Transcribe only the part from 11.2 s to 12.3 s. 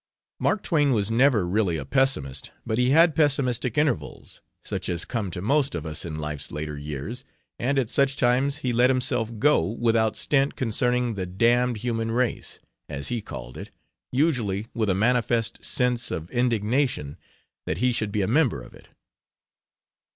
damned human